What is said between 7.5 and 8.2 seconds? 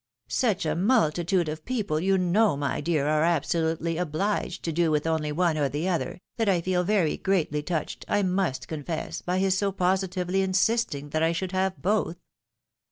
touched,